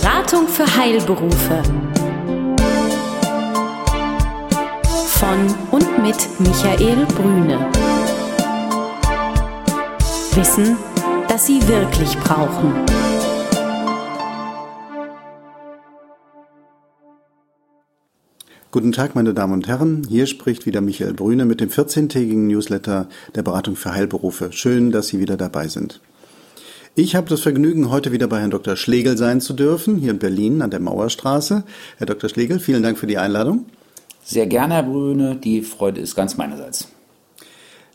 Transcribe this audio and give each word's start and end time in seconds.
Beratung 0.00 0.48
für 0.48 0.64
Heilberufe. 0.74 1.62
Von 5.06 5.54
und 5.70 6.02
mit 6.02 6.16
Michael 6.40 7.04
Brüne. 7.14 7.70
Wissen, 10.34 10.78
das 11.28 11.46
Sie 11.46 11.60
wirklich 11.68 12.16
brauchen. 12.20 12.72
Guten 18.70 18.92
Tag, 18.92 19.14
meine 19.14 19.34
Damen 19.34 19.52
und 19.52 19.68
Herren. 19.68 20.06
Hier 20.08 20.26
spricht 20.26 20.64
wieder 20.64 20.80
Michael 20.80 21.12
Brüne 21.12 21.44
mit 21.44 21.60
dem 21.60 21.68
14-tägigen 21.68 22.46
Newsletter 22.46 23.10
der 23.34 23.42
Beratung 23.42 23.76
für 23.76 23.92
Heilberufe. 23.92 24.52
Schön, 24.52 24.90
dass 24.90 25.08
Sie 25.08 25.20
wieder 25.20 25.36
dabei 25.36 25.68
sind. 25.68 26.00
Ich 26.94 27.16
habe 27.16 27.26
das 27.26 27.40
Vergnügen, 27.40 27.90
heute 27.90 28.12
wieder 28.12 28.26
bei 28.26 28.40
Herrn 28.40 28.50
Dr. 28.50 28.76
Schlegel 28.76 29.16
sein 29.16 29.40
zu 29.40 29.54
dürfen, 29.54 29.96
hier 29.96 30.10
in 30.10 30.18
Berlin 30.18 30.60
an 30.60 30.70
der 30.70 30.78
Mauerstraße. 30.78 31.64
Herr 31.96 32.06
Dr. 32.06 32.28
Schlegel, 32.28 32.60
vielen 32.60 32.82
Dank 32.82 32.98
für 32.98 33.06
die 33.06 33.16
Einladung. 33.16 33.64
Sehr 34.22 34.46
gerne, 34.46 34.74
Herr 34.74 34.82
Brüne. 34.82 35.36
Die 35.36 35.62
Freude 35.62 36.02
ist 36.02 36.14
ganz 36.14 36.36
meinerseits. 36.36 36.88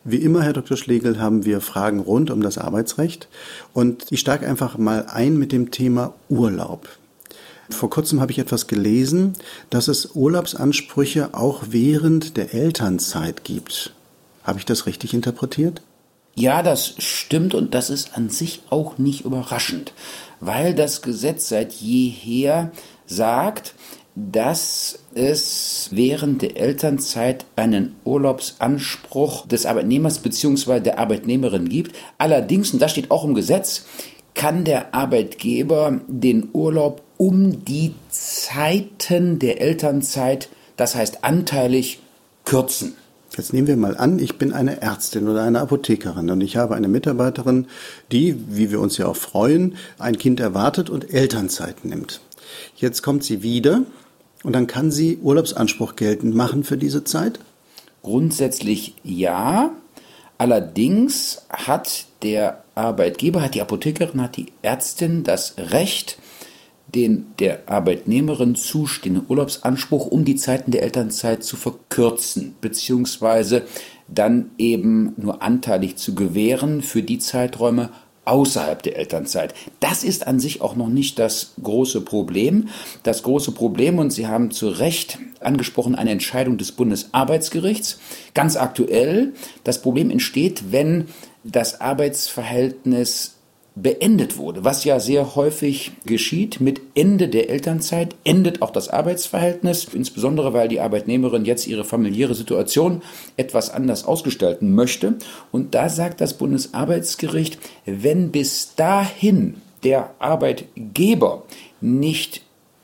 Wie 0.04 0.16
immer, 0.16 0.42
Herr 0.42 0.54
Dr. 0.54 0.78
Schlegel, 0.78 1.20
haben 1.20 1.46
wir 1.46 1.62
Fragen 1.62 2.00
rund 2.00 2.32
um 2.32 2.42
das 2.42 2.58
Arbeitsrecht. 2.58 3.28
Und 3.72 4.06
ich 4.10 4.20
steige 4.20 4.48
einfach 4.48 4.80
mal 4.80 5.06
ein 5.08 5.38
mit 5.38 5.52
dem 5.52 5.70
Thema 5.70 6.16
Urlaub. 6.28 6.90
Vor 7.70 7.92
kurzem 7.92 8.20
habe 8.20 8.32
ich 8.32 8.40
etwas 8.40 8.66
gelesen, 8.66 9.34
dass 9.70 9.90
es 9.90 10.16
Urlaubsansprüche 10.16 11.36
auch 11.36 11.66
während 11.70 12.36
der 12.36 12.56
Elternzeit 12.56 13.44
gibt. 13.44 13.94
Habe 14.44 14.58
ich 14.58 14.66
das 14.66 14.88
richtig 14.88 15.14
interpretiert? 15.14 15.84
Ja, 16.40 16.62
das 16.62 16.94
stimmt 17.00 17.55
und 17.55 17.73
das 17.73 17.90
ist 17.90 18.16
an 18.16 18.30
sich 18.30 18.62
auch 18.70 19.00
nicht 19.00 19.26
überraschend, 19.26 19.94
weil 20.40 20.76
das 20.76 21.02
Gesetz 21.02 21.50
seit 21.50 21.73
jeher 21.73 22.72
sagt, 23.08 23.73
dass 24.14 25.00
es 25.16 25.89
während 25.92 26.44
der 26.44 26.58
Elternzeit 26.58 27.45
einen 27.56 27.95
Urlaubsanspruch 28.03 29.47
des 29.47 29.66
Arbeitnehmers 29.66 30.20
bzw. 30.20 30.80
der 30.80 31.00
Arbeitnehmerin 31.00 31.70
gibt. 31.70 31.95
Allerdings, 32.20 32.72
und 32.72 32.84
das 32.84 32.92
steht 32.92 33.09
auch 33.09 33.23
im 33.23 33.34
Gesetz, 33.34 33.86
kann 34.36 34.64
der 34.64 34.94
Arbeitgeber 34.94 36.02
den 36.08 36.50
Urlaub 36.53 37.02
um 37.17 37.66
die 37.66 37.95
Zeiten 38.12 39.40
der 39.40 39.59
Elternzeit, 39.59 40.50
das 40.75 40.94
heißt 40.94 41.23
anteilig, 41.23 41.97
kürzen. 42.45 42.95
Jetzt 43.38 43.54
nehmen 43.54 43.68
wir 43.68 43.78
mal 43.78 43.96
an, 43.96 44.18
ich 44.18 44.40
bin 44.40 44.52
eine 44.52 44.82
Ärztin 44.82 45.28
oder 45.28 45.44
eine 45.44 45.60
Apothekerin 45.62 46.32
und 46.32 46.42
ich 46.42 46.58
habe 46.58 46.76
eine 46.76 46.88
Mitarbeiterin, 46.88 47.68
die, 48.12 48.36
wie 48.50 48.72
wir 48.72 48.80
uns 48.80 48.98
ja 48.98 49.06
auch 49.06 49.16
freuen, 49.16 49.76
ein 50.00 50.18
Kind 50.18 50.40
erwartet 50.40 50.90
und 50.90 51.14
Elternzeit 51.14 51.86
nimmt. 51.86 52.20
Jetzt 52.76 53.04
kommt 53.04 53.24
sie 53.24 53.44
wieder 53.44 53.84
und 54.44 54.54
dann 54.54 54.66
kann 54.66 54.90
sie 54.90 55.18
Urlaubsanspruch 55.18 55.96
geltend 55.96 56.34
machen 56.34 56.64
für 56.64 56.78
diese 56.78 57.04
Zeit? 57.04 57.40
Grundsätzlich 58.02 58.96
ja. 59.04 59.72
Allerdings 60.40 61.44
hat 61.50 62.06
der 62.24 62.64
Arbeitgeber, 62.74 63.44
hat 63.44 63.54
die 63.54 63.62
Apothekerin, 63.62 64.22
hat 64.22 64.38
die 64.38 64.48
Ärztin 64.64 65.24
das 65.24 65.56
Recht, 65.58 66.18
den 66.94 67.28
der 67.40 67.70
Arbeitnehmerin 67.70 68.56
zustehenden 68.56 69.26
Urlaubsanspruch 69.28 70.08
um 70.08 70.26
die 70.26 70.36
Zeiten 70.36 70.72
der 70.72 70.84
Elternzeit 70.84 71.44
zu 71.44 71.58
verkürzen, 71.58 72.56
beziehungsweise 72.62 73.64
dann 74.08 74.52
eben 74.58 75.14
nur 75.18 75.42
anteilig 75.42 75.98
zu 75.98 76.16
gewähren 76.16 76.82
für 76.82 77.04
die 77.04 77.20
Zeiträume 77.20 77.90
außerhalb 78.28 78.84
der 78.84 78.98
Elternzeit. 78.98 79.54
Das 79.80 80.04
ist 80.04 80.28
an 80.28 80.40
sich 80.40 80.62
auch 80.62 80.76
noch 80.76 80.90
nicht 80.90 81.18
das 81.18 81.54
große 81.64 82.02
Problem. 82.02 82.68
Das 83.04 83.24
große 83.24 83.54
Problem, 83.54 84.00
und 84.00 84.12
Sie 84.12 84.28
haben 84.28 84.52
zu 84.52 84.68
Recht 84.68 85.18
angesprochen, 85.40 85.96
eine 85.96 86.12
Entscheidung 86.12 86.58
des 86.58 86.74
Bundesarbeitsgerichts. 86.74 88.00
Ganz 88.34 88.58
aktuell, 88.58 89.34
das 89.64 89.81
Problem 89.81 90.12
entsteht, 90.12 90.72
wenn 90.72 91.06
das 91.44 91.80
Arbeitsverhältnis 91.80 93.37
beendet 93.82 94.38
wurde, 94.38 94.64
was 94.64 94.84
ja 94.84 95.00
sehr 95.00 95.36
häufig 95.36 95.92
geschieht. 96.06 96.60
Mit 96.60 96.82
Ende 96.96 97.28
der 97.28 97.50
Elternzeit 97.50 98.16
endet 98.24 98.62
auch 98.62 98.72
das 98.72 98.90
Arbeitsverhältnis, 98.90 99.88
insbesondere 99.94 100.54
weil 100.54 100.68
die 100.68 100.80
Arbeitnehmerin 100.80 101.46
jetzt 101.46 101.68
ihre 101.68 101.84
familiäre 101.84 102.34
Situation 102.34 103.02
etwas 103.36 103.70
anders 103.70 104.06
ausgestalten 104.06 104.74
möchte. 104.74 105.16
Und 105.52 105.76
da 105.76 105.90
sagt 105.90 106.22
das 106.22 106.36
Bundesarbeitsgericht, 106.36 107.60
wenn 107.86 108.32
bis 108.32 108.76
dahin 108.76 109.62
der 109.84 110.12
Arbeitgeber 110.20 111.44
nicht 111.80 112.42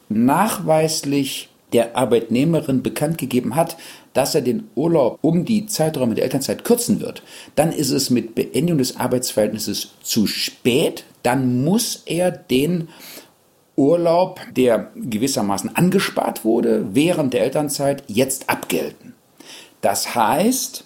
nachweislich 0.10 1.50
der 1.74 1.98
Arbeitnehmerin 1.98 2.84
bekannt 2.84 3.18
gegeben 3.18 3.56
hat, 3.56 3.78
dass 4.14 4.36
er 4.36 4.42
den 4.42 4.70
Urlaub 4.76 5.18
um 5.22 5.44
die 5.44 5.66
Zeiträume 5.66 6.16
der 6.16 6.24
Elternzeit 6.24 6.64
kürzen 6.64 7.02
wird, 7.02 7.24
dann 7.56 7.72
ist 7.72 7.90
es 7.90 8.10
mit 8.10 8.36
Beendigung 8.36 8.78
des 8.78 8.98
Arbeitsverhältnisses 8.98 9.94
zu 10.02 10.28
spät. 10.28 11.04
Dann 11.24 11.64
muss 11.64 12.04
er 12.06 12.32
den 12.32 12.90
Urlaub, 13.76 14.40
der 14.56 14.92
gewissermaßen 14.96 15.76
angespart 15.76 16.46
wurde, 16.46 16.94
während 16.94 17.34
der 17.34 17.42
Elternzeit 17.42 18.04
jetzt 18.08 18.50
abgelten. 18.50 19.16
Das 19.82 20.16
heißt, 20.16 20.86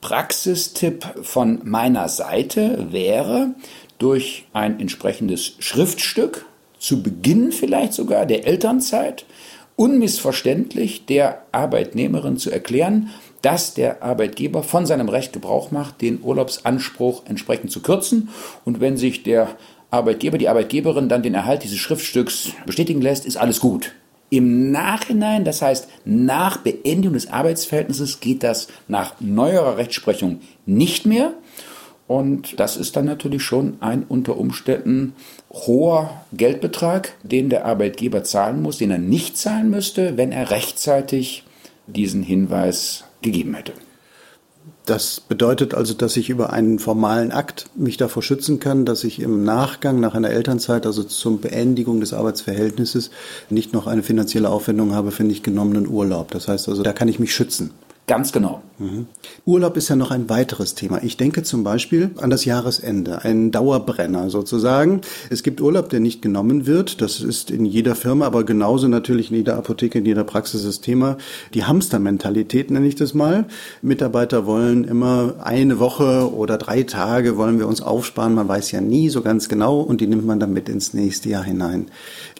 Praxistipp 0.00 1.06
von 1.22 1.60
meiner 1.64 2.08
Seite 2.08 2.88
wäre, 2.90 3.54
durch 3.98 4.46
ein 4.52 4.80
entsprechendes 4.80 5.54
Schriftstück, 5.60 6.44
zu 6.78 7.02
Beginn 7.02 7.52
vielleicht 7.52 7.94
sogar 7.94 8.26
der 8.26 8.46
Elternzeit, 8.46 9.24
unmissverständlich 9.76 11.06
der 11.06 11.42
Arbeitnehmerin 11.52 12.36
zu 12.36 12.50
erklären, 12.50 13.10
dass 13.42 13.74
der 13.74 14.02
Arbeitgeber 14.02 14.62
von 14.62 14.86
seinem 14.86 15.08
Recht 15.08 15.32
Gebrauch 15.32 15.70
macht, 15.70 16.00
den 16.00 16.22
Urlaubsanspruch 16.22 17.22
entsprechend 17.26 17.70
zu 17.70 17.82
kürzen. 17.82 18.30
Und 18.64 18.80
wenn 18.80 18.96
sich 18.96 19.22
der 19.22 19.56
Arbeitgeber, 19.90 20.38
die 20.38 20.48
Arbeitgeberin 20.48 21.08
dann 21.08 21.22
den 21.22 21.34
Erhalt 21.34 21.62
dieses 21.62 21.78
Schriftstücks 21.78 22.52
bestätigen 22.66 23.02
lässt, 23.02 23.26
ist 23.26 23.36
alles 23.36 23.60
gut. 23.60 23.92
Im 24.30 24.72
Nachhinein, 24.72 25.44
das 25.44 25.62
heißt 25.62 25.88
nach 26.04 26.56
Beendigung 26.56 27.14
des 27.14 27.30
Arbeitsverhältnisses, 27.30 28.20
geht 28.20 28.42
das 28.42 28.68
nach 28.88 29.14
neuerer 29.20 29.76
Rechtsprechung 29.76 30.40
nicht 30.66 31.06
mehr. 31.06 31.34
Und 32.06 32.60
das 32.60 32.76
ist 32.76 32.96
dann 32.96 33.06
natürlich 33.06 33.42
schon 33.42 33.78
ein 33.80 34.04
unter 34.06 34.36
Umständen 34.36 35.14
hoher 35.50 36.10
Geldbetrag, 36.32 37.14
den 37.22 37.48
der 37.48 37.64
Arbeitgeber 37.64 38.24
zahlen 38.24 38.60
muss, 38.60 38.78
den 38.78 38.90
er 38.90 38.98
nicht 38.98 39.38
zahlen 39.38 39.70
müsste, 39.70 40.16
wenn 40.16 40.30
er 40.30 40.50
rechtzeitig 40.50 41.44
diesen 41.86 42.22
Hinweis 42.22 43.04
gegeben 43.22 43.54
hätte. 43.54 43.72
Das 44.86 45.18
bedeutet 45.18 45.72
also, 45.72 45.94
dass 45.94 46.14
ich 46.18 46.28
über 46.28 46.52
einen 46.52 46.78
formalen 46.78 47.32
Akt 47.32 47.70
mich 47.74 47.96
davor 47.96 48.22
schützen 48.22 48.60
kann, 48.60 48.84
dass 48.84 49.02
ich 49.02 49.18
im 49.18 49.42
Nachgang 49.42 49.98
nach 49.98 50.14
einer 50.14 50.28
Elternzeit, 50.28 50.84
also 50.84 51.02
zum 51.04 51.40
Beendigung 51.40 52.00
des 52.00 52.12
Arbeitsverhältnisses, 52.12 53.10
nicht 53.48 53.72
noch 53.72 53.86
eine 53.86 54.02
finanzielle 54.02 54.50
Aufwendung 54.50 54.94
habe 54.94 55.10
für 55.10 55.24
nicht 55.24 55.42
genommenen 55.42 55.88
Urlaub. 55.88 56.30
Das 56.32 56.48
heißt 56.48 56.68
also, 56.68 56.82
da 56.82 56.92
kann 56.92 57.08
ich 57.08 57.18
mich 57.18 57.34
schützen. 57.34 57.70
Ganz 58.06 58.32
genau. 58.32 58.60
Mhm. 58.78 59.06
Urlaub 59.44 59.76
ist 59.76 59.88
ja 59.88 59.94
noch 59.94 60.10
ein 60.10 60.28
weiteres 60.28 60.74
Thema. 60.74 61.02
Ich 61.02 61.16
denke 61.16 61.44
zum 61.44 61.62
Beispiel 61.62 62.10
an 62.16 62.30
das 62.30 62.44
Jahresende, 62.44 63.22
ein 63.22 63.52
Dauerbrenner 63.52 64.30
sozusagen. 64.30 65.02
Es 65.30 65.44
gibt 65.44 65.60
Urlaub, 65.60 65.90
der 65.90 66.00
nicht 66.00 66.22
genommen 66.22 66.66
wird. 66.66 67.00
Das 67.00 67.20
ist 67.20 67.52
in 67.52 67.66
jeder 67.66 67.94
Firma, 67.94 68.26
aber 68.26 68.42
genauso 68.44 68.88
natürlich 68.88 69.30
in 69.30 69.36
jeder 69.36 69.56
Apotheke, 69.56 69.98
in 69.98 70.06
jeder 70.06 70.24
Praxis 70.24 70.64
das 70.64 70.80
Thema. 70.80 71.18
Die 71.54 71.64
Hamstermentalität 71.64 72.70
nenne 72.70 72.88
ich 72.88 72.96
das 72.96 73.14
mal. 73.14 73.44
Mitarbeiter 73.80 74.44
wollen 74.44 74.82
immer 74.84 75.34
eine 75.40 75.78
Woche 75.78 76.34
oder 76.34 76.58
drei 76.58 76.82
Tage 76.82 77.36
wollen 77.36 77.60
wir 77.60 77.68
uns 77.68 77.80
aufsparen. 77.80 78.34
Man 78.34 78.48
weiß 78.48 78.72
ja 78.72 78.80
nie 78.80 79.08
so 79.08 79.22
ganz 79.22 79.48
genau 79.48 79.80
und 79.80 80.00
die 80.00 80.08
nimmt 80.08 80.26
man 80.26 80.40
dann 80.40 80.52
mit 80.52 80.68
ins 80.68 80.94
nächste 80.94 81.28
Jahr 81.28 81.44
hinein. 81.44 81.86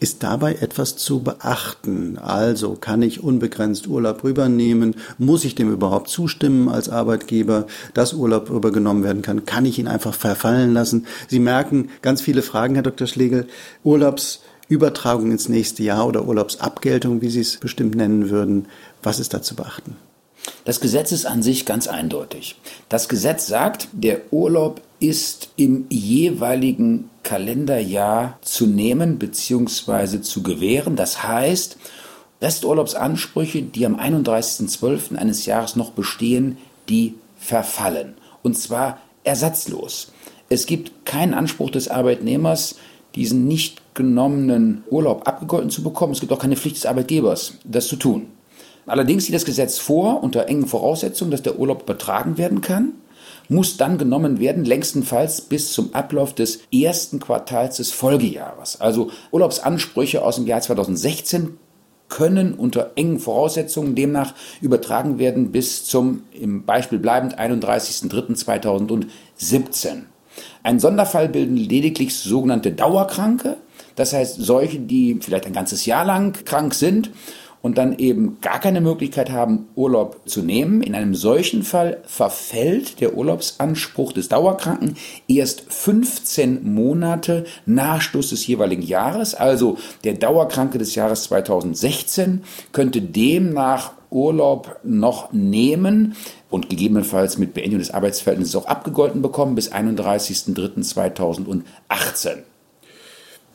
Ist 0.00 0.24
dabei 0.24 0.54
etwas 0.54 0.96
zu 0.96 1.20
beachten? 1.20 2.18
Also 2.18 2.74
kann 2.74 3.02
ich 3.02 3.22
unbegrenzt 3.22 3.86
Urlaub 3.86 4.24
rübernehmen? 4.24 4.96
Muss 5.18 5.44
ich 5.44 5.54
dem 5.54 5.72
überhaupt 5.72 6.08
zustimmen 6.24 6.70
als 6.70 6.88
Arbeitgeber, 6.88 7.66
dass 7.92 8.14
Urlaub 8.14 8.48
übergenommen 8.48 9.04
werden 9.04 9.20
kann? 9.20 9.44
Kann 9.44 9.66
ich 9.66 9.78
ihn 9.78 9.88
einfach 9.88 10.14
verfallen 10.14 10.72
lassen? 10.72 11.06
Sie 11.28 11.38
merken 11.38 11.90
ganz 12.00 12.22
viele 12.22 12.40
Fragen, 12.40 12.74
Herr 12.74 12.82
Dr. 12.82 13.06
Schlegel. 13.06 13.46
Urlaubsübertragung 13.82 15.30
ins 15.30 15.50
nächste 15.50 15.82
Jahr 15.82 16.06
oder 16.06 16.24
Urlaubsabgeltung, 16.24 17.20
wie 17.20 17.28
Sie 17.28 17.42
es 17.42 17.58
bestimmt 17.58 17.94
nennen 17.94 18.30
würden. 18.30 18.66
Was 19.02 19.20
ist 19.20 19.34
da 19.34 19.42
zu 19.42 19.54
beachten? 19.54 19.96
Das 20.64 20.80
Gesetz 20.80 21.12
ist 21.12 21.26
an 21.26 21.42
sich 21.42 21.66
ganz 21.66 21.88
eindeutig. 21.88 22.56
Das 22.88 23.10
Gesetz 23.10 23.46
sagt, 23.46 23.88
der 23.92 24.32
Urlaub 24.32 24.80
ist 24.98 25.50
im 25.56 25.84
jeweiligen 25.90 27.10
Kalenderjahr 27.22 28.38
zu 28.40 28.66
nehmen 28.66 29.18
bzw. 29.18 30.22
zu 30.22 30.42
gewähren. 30.42 30.96
Das 30.96 31.22
heißt, 31.22 31.76
Resturlaubsansprüche, 32.44 33.62
die 33.62 33.86
am 33.86 33.98
31.12. 33.98 35.16
eines 35.16 35.46
Jahres 35.46 35.76
noch 35.76 35.92
bestehen, 35.92 36.58
die 36.88 37.14
verfallen. 37.38 38.14
Und 38.42 38.58
zwar 38.58 38.98
ersatzlos. 39.24 40.12
Es 40.50 40.66
gibt 40.66 41.06
keinen 41.06 41.32
Anspruch 41.32 41.70
des 41.70 41.88
Arbeitnehmers, 41.88 42.76
diesen 43.14 43.48
nicht 43.48 43.80
genommenen 43.94 44.84
Urlaub 44.90 45.26
abgegolten 45.26 45.70
zu 45.70 45.82
bekommen. 45.82 46.12
Es 46.12 46.20
gibt 46.20 46.32
auch 46.32 46.38
keine 46.38 46.56
Pflicht 46.56 46.76
des 46.76 46.86
Arbeitgebers, 46.86 47.54
das 47.64 47.86
zu 47.88 47.96
tun. 47.96 48.26
Allerdings 48.86 49.24
sieht 49.24 49.34
das 49.34 49.46
Gesetz 49.46 49.78
vor, 49.78 50.22
unter 50.22 50.46
engen 50.46 50.66
Voraussetzungen, 50.66 51.30
dass 51.30 51.42
der 51.42 51.58
Urlaub 51.58 51.84
übertragen 51.84 52.36
werden 52.36 52.60
kann, 52.60 52.92
muss 53.48 53.78
dann 53.78 53.96
genommen 53.96 54.38
werden, 54.38 54.64
längstenfalls 54.64 55.42
bis 55.42 55.72
zum 55.72 55.94
Ablauf 55.94 56.34
des 56.34 56.60
ersten 56.72 57.20
Quartals 57.20 57.78
des 57.78 57.92
Folgejahres. 57.92 58.80
Also 58.80 59.10
Urlaubsansprüche 59.30 60.22
aus 60.22 60.36
dem 60.36 60.46
Jahr 60.46 60.60
2016 60.60 61.56
können 62.08 62.54
unter 62.54 62.92
engen 62.96 63.18
Voraussetzungen 63.18 63.94
demnach 63.94 64.34
übertragen 64.60 65.18
werden 65.18 65.52
bis 65.52 65.84
zum, 65.84 66.22
im 66.32 66.64
Beispiel 66.64 66.98
bleibend, 66.98 67.38
31.03.2017. 67.38 70.02
Ein 70.62 70.80
Sonderfall 70.80 71.28
bilden 71.28 71.56
lediglich 71.56 72.16
sogenannte 72.16 72.72
Dauerkranke, 72.72 73.56
das 73.96 74.12
heißt 74.12 74.36
solche, 74.36 74.80
die 74.80 75.18
vielleicht 75.20 75.46
ein 75.46 75.52
ganzes 75.52 75.86
Jahr 75.86 76.04
lang 76.04 76.32
krank 76.44 76.74
sind 76.74 77.10
und 77.64 77.78
dann 77.78 77.98
eben 77.98 78.36
gar 78.42 78.60
keine 78.60 78.82
Möglichkeit 78.82 79.30
haben, 79.30 79.68
Urlaub 79.74 80.20
zu 80.26 80.42
nehmen. 80.42 80.82
In 80.82 80.94
einem 80.94 81.14
solchen 81.14 81.62
Fall 81.62 82.02
verfällt 82.04 83.00
der 83.00 83.16
Urlaubsanspruch 83.16 84.12
des 84.12 84.28
Dauerkranken 84.28 84.98
erst 85.28 85.72
15 85.72 86.74
Monate 86.74 87.46
nach 87.64 88.02
Schluss 88.02 88.28
des 88.28 88.46
jeweiligen 88.46 88.82
Jahres. 88.82 89.34
Also 89.34 89.78
der 90.04 90.12
Dauerkranke 90.12 90.76
des 90.76 90.94
Jahres 90.94 91.24
2016 91.24 92.42
könnte 92.72 93.00
demnach 93.00 93.92
Urlaub 94.10 94.78
noch 94.84 95.32
nehmen 95.32 96.16
und 96.50 96.68
gegebenenfalls 96.68 97.38
mit 97.38 97.54
Beendigung 97.54 97.78
des 97.78 97.92
Arbeitsverhältnisses 97.92 98.56
auch 98.56 98.66
abgegolten 98.66 99.22
bekommen 99.22 99.54
bis 99.54 99.72
31.03.2018. 99.72 102.42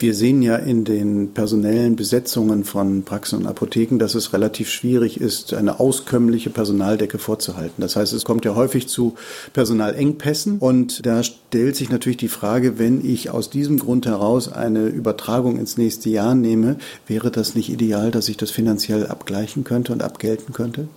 Wir 0.01 0.15
sehen 0.15 0.41
ja 0.41 0.55
in 0.55 0.85
den 0.85 1.33
personellen 1.33 1.97
Besetzungen 1.97 2.63
von 2.63 3.03
Praxen 3.03 3.39
und 3.39 3.47
Apotheken, 3.47 3.97
dass 3.99 4.15
es 4.15 4.31
relativ 4.31 4.69
schwierig 4.69 5.19
ist, 5.19 5.53
eine 5.53 5.81
auskömmliche 5.81 6.49
Personaldecke 6.49 7.17
vorzuhalten. 7.17 7.81
Das 7.81 7.97
heißt, 7.97 8.13
es 8.13 8.23
kommt 8.23 8.45
ja 8.45 8.55
häufig 8.55 8.87
zu 8.87 9.15
Personalengpässen 9.51 10.59
und 10.59 11.05
da 11.05 11.21
stellt 11.21 11.75
sich 11.75 11.89
natürlich 11.89 12.15
die 12.15 12.29
Frage, 12.29 12.79
wenn 12.79 13.03
ich 13.05 13.29
aus 13.29 13.49
diesem 13.49 13.77
Grund 13.77 14.05
heraus 14.05 14.49
eine 14.49 14.87
Übertragung 14.87 15.59
ins 15.59 15.75
nächste 15.75 16.09
Jahr 16.09 16.33
nehme, 16.33 16.77
wäre 17.05 17.29
das 17.29 17.53
nicht 17.53 17.69
ideal, 17.69 18.09
dass 18.09 18.29
ich 18.29 18.37
das 18.37 18.51
finanziell 18.51 19.05
abgleichen 19.05 19.65
könnte 19.65 19.91
und 19.91 20.01
abgelten 20.01 20.53
könnte? 20.53 20.87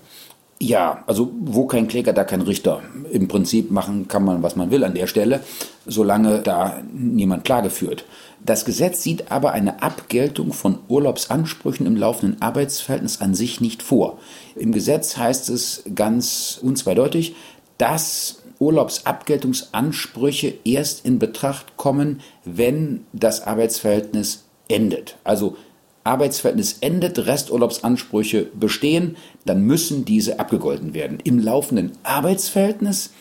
Ja, 0.64 1.02
also 1.08 1.32
wo 1.40 1.66
kein 1.66 1.88
Kläger, 1.88 2.12
da 2.12 2.22
kein 2.22 2.40
Richter. 2.40 2.82
Im 3.10 3.26
Prinzip 3.26 3.72
machen 3.72 4.06
kann 4.06 4.24
man, 4.24 4.44
was 4.44 4.54
man 4.54 4.70
will 4.70 4.84
an 4.84 4.94
der 4.94 5.08
Stelle, 5.08 5.40
solange 5.86 6.40
da 6.40 6.80
niemand 6.92 7.42
Klage 7.42 7.68
führt. 7.68 8.04
Das 8.38 8.64
Gesetz 8.64 9.02
sieht 9.02 9.32
aber 9.32 9.50
eine 9.50 9.82
Abgeltung 9.82 10.52
von 10.52 10.78
Urlaubsansprüchen 10.86 11.84
im 11.84 11.96
laufenden 11.96 12.40
Arbeitsverhältnis 12.40 13.20
an 13.20 13.34
sich 13.34 13.60
nicht 13.60 13.82
vor. 13.82 14.20
Im 14.54 14.70
Gesetz 14.70 15.16
heißt 15.16 15.48
es 15.48 15.82
ganz 15.96 16.60
unzweideutig, 16.62 17.34
dass 17.76 18.44
Urlaubsabgeltungsansprüche 18.60 20.54
erst 20.62 21.04
in 21.04 21.18
Betracht 21.18 21.76
kommen, 21.76 22.20
wenn 22.44 23.04
das 23.12 23.48
Arbeitsverhältnis 23.48 24.44
endet. 24.68 25.16
Also 25.24 25.56
Arbeitsverhältnis 26.04 26.78
endet, 26.80 27.26
Resturlaubsansprüche 27.26 28.48
bestehen, 28.54 29.16
dann 29.44 29.62
müssen 29.62 30.04
diese 30.04 30.40
abgegolten 30.40 30.94
werden. 30.94 31.18
Im 31.24 31.38
laufenden 31.38 31.92
Arbeitsverhältnis 32.02 33.12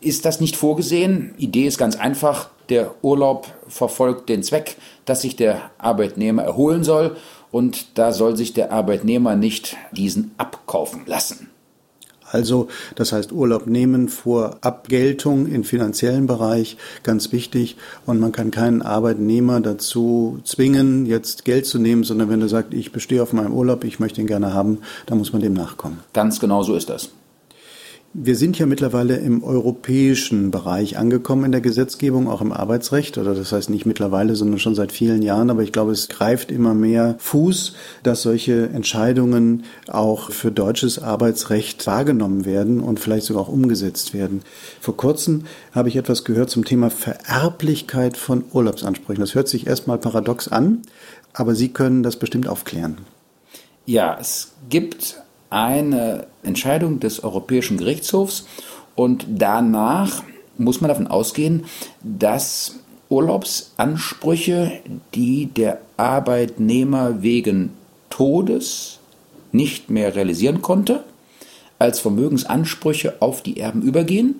ist 0.00 0.24
das 0.24 0.40
nicht 0.40 0.56
vorgesehen. 0.56 1.34
Idee 1.38 1.66
ist 1.66 1.78
ganz 1.78 1.96
einfach, 1.96 2.50
der 2.68 2.94
Urlaub 3.02 3.48
verfolgt 3.66 4.28
den 4.28 4.42
Zweck, 4.42 4.76
dass 5.04 5.22
sich 5.22 5.36
der 5.36 5.70
Arbeitnehmer 5.78 6.42
erholen 6.42 6.84
soll 6.84 7.16
und 7.50 7.98
da 7.98 8.12
soll 8.12 8.36
sich 8.36 8.52
der 8.52 8.72
Arbeitnehmer 8.72 9.36
nicht 9.36 9.76
diesen 9.92 10.32
abkaufen 10.36 11.02
lassen. 11.06 11.50
Also, 12.30 12.68
das 12.94 13.12
heißt 13.12 13.32
Urlaub 13.32 13.66
nehmen 13.66 14.08
vor 14.08 14.58
Abgeltung 14.60 15.46
im 15.46 15.64
finanziellen 15.64 16.26
Bereich, 16.26 16.76
ganz 17.02 17.32
wichtig. 17.32 17.76
Und 18.06 18.20
man 18.20 18.32
kann 18.32 18.50
keinen 18.50 18.82
Arbeitnehmer 18.82 19.60
dazu 19.60 20.40
zwingen, 20.44 21.06
jetzt 21.06 21.44
Geld 21.44 21.66
zu 21.66 21.78
nehmen, 21.78 22.04
sondern 22.04 22.28
wenn 22.28 22.40
er 22.40 22.48
sagt, 22.48 22.74
ich 22.74 22.92
bestehe 22.92 23.22
auf 23.22 23.32
meinem 23.32 23.52
Urlaub, 23.52 23.84
ich 23.84 23.98
möchte 24.00 24.20
ihn 24.20 24.26
gerne 24.26 24.52
haben, 24.54 24.78
dann 25.06 25.18
muss 25.18 25.32
man 25.32 25.42
dem 25.42 25.54
nachkommen. 25.54 26.00
Ganz 26.12 26.40
genau 26.40 26.62
so 26.62 26.74
ist 26.74 26.88
das. 26.88 27.10
Wir 28.20 28.34
sind 28.34 28.58
ja 28.58 28.66
mittlerweile 28.66 29.16
im 29.18 29.44
europäischen 29.44 30.50
Bereich 30.50 30.98
angekommen 30.98 31.44
in 31.44 31.52
der 31.52 31.60
Gesetzgebung, 31.60 32.28
auch 32.28 32.40
im 32.40 32.50
Arbeitsrecht, 32.50 33.16
oder 33.16 33.32
das 33.32 33.52
heißt 33.52 33.70
nicht 33.70 33.86
mittlerweile, 33.86 34.34
sondern 34.34 34.58
schon 34.58 34.74
seit 34.74 34.90
vielen 34.90 35.22
Jahren, 35.22 35.50
aber 35.50 35.62
ich 35.62 35.70
glaube, 35.70 35.92
es 35.92 36.08
greift 36.08 36.50
immer 36.50 36.74
mehr 36.74 37.14
Fuß, 37.18 37.74
dass 38.02 38.22
solche 38.22 38.70
Entscheidungen 38.70 39.62
auch 39.86 40.32
für 40.32 40.50
deutsches 40.50 40.98
Arbeitsrecht 40.98 41.86
wahrgenommen 41.86 42.44
werden 42.44 42.80
und 42.80 42.98
vielleicht 42.98 43.24
sogar 43.24 43.44
auch 43.44 43.48
umgesetzt 43.48 44.14
werden. 44.14 44.42
Vor 44.80 44.96
kurzem 44.96 45.44
habe 45.70 45.88
ich 45.88 45.94
etwas 45.94 46.24
gehört 46.24 46.50
zum 46.50 46.64
Thema 46.64 46.90
Vererblichkeit 46.90 48.16
von 48.16 48.42
Urlaubsansprüchen. 48.52 49.20
Das 49.20 49.36
hört 49.36 49.46
sich 49.46 49.68
erstmal 49.68 49.98
paradox 49.98 50.48
an, 50.48 50.82
aber 51.34 51.54
Sie 51.54 51.68
können 51.68 52.02
das 52.02 52.16
bestimmt 52.16 52.48
aufklären. 52.48 52.98
Ja, 53.86 54.18
es 54.20 54.54
gibt 54.68 55.22
eine 55.50 56.26
Entscheidung 56.42 57.00
des 57.00 57.24
Europäischen 57.24 57.78
Gerichtshofs. 57.78 58.46
Und 58.94 59.26
danach 59.28 60.22
muss 60.56 60.80
man 60.80 60.88
davon 60.88 61.06
ausgehen, 61.06 61.64
dass 62.02 62.76
Urlaubsansprüche, 63.08 64.72
die 65.14 65.46
der 65.46 65.80
Arbeitnehmer 65.96 67.22
wegen 67.22 67.70
Todes 68.10 68.98
nicht 69.52 69.88
mehr 69.88 70.14
realisieren 70.14 70.60
konnte, 70.60 71.04
als 71.78 72.00
Vermögensansprüche 72.00 73.16
auf 73.20 73.42
die 73.42 73.60
Erben 73.60 73.82
übergehen. 73.82 74.36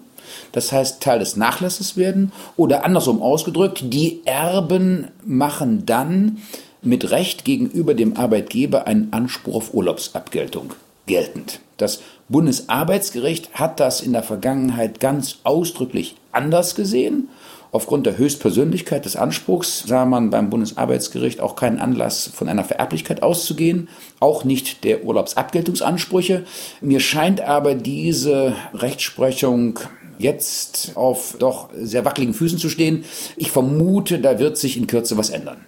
Das 0.53 0.73
heißt, 0.73 1.03
Teil 1.03 1.21
des 1.21 1.37
Nachlasses 1.37 1.97
werden. 1.97 2.33
Oder 2.57 2.85
andersrum 2.85 3.23
ausgedrückt, 3.23 3.85
die 3.85 4.21
Erben 4.27 5.09
machen 5.25 5.87
dann 5.87 6.39
mit 6.83 7.11
Recht 7.11 7.45
gegenüber 7.45 7.95
dem 7.95 8.17
Arbeitgeber 8.17 8.87
einen 8.87 9.13
Anspruch 9.13 9.55
auf 9.55 9.75
Urlaubsabgeltung 9.75 10.75
geltend. 11.09 11.61
Das 11.77 12.01
Bundesarbeitsgericht 12.29 13.55
hat 13.55 13.81
das 13.81 14.01
in 14.01 14.13
der 14.13 14.23
Vergangenheit 14.23 15.01
ganz 15.01 15.39
ausdrücklich 15.43 16.15
anders 16.31 16.77
gesehen. 16.77 17.29
Aufgrund 17.71 18.07
der 18.07 18.17
Höchstpersönlichkeit 18.17 19.05
des 19.05 19.17
Anspruchs 19.17 19.85
sah 19.87 20.07
man 20.07 20.31
beim 20.31 20.49
Bundesarbeitsgericht 20.49 21.41
auch 21.41 21.55
keinen 21.55 21.79
Anlass, 21.81 22.31
von 22.33 22.49
einer 22.49 22.65
Vererblichkeit 22.65 23.23
auszugehen, 23.23 23.89
auch 24.21 24.45
nicht 24.45 24.85
der 24.85 25.05
Urlaubsabgeltungsansprüche. 25.05 26.45
Mir 26.81 27.01
scheint 27.01 27.43
aber 27.43 27.75
diese 27.75 28.55
Rechtsprechung 28.73 29.81
jetzt 30.19 30.93
auf 30.95 31.37
doch 31.39 31.69
sehr 31.79 32.05
wackeligen 32.05 32.35
Füßen 32.35 32.59
zu 32.59 32.71
stehen. 32.71 33.05
Ich 33.37 33.51
vermute, 33.51 34.19
da 34.19 34.39
wird 34.39 34.57
sich 34.57 34.77
in 34.77 34.87
Kürze 34.87 35.17
was 35.19 35.31
ändern. 35.31 35.59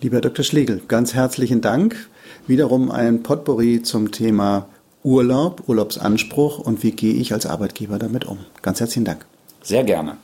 Lieber 0.00 0.20
Dr. 0.20 0.44
Schlegel, 0.44 0.82
ganz 0.86 1.14
herzlichen 1.14 1.60
Dank. 1.60 2.08
Wiederum 2.48 2.90
ein 2.90 3.22
Potpourri 3.22 3.82
zum 3.82 4.10
Thema 4.10 4.66
Urlaub, 5.04 5.68
Urlaubsanspruch 5.68 6.58
und 6.58 6.82
wie 6.82 6.92
gehe 6.92 7.12
ich 7.14 7.34
als 7.34 7.44
Arbeitgeber 7.46 7.98
damit 7.98 8.24
um. 8.24 8.38
Ganz 8.62 8.80
herzlichen 8.80 9.04
Dank. 9.04 9.26
Sehr 9.62 9.84
gerne. 9.84 10.16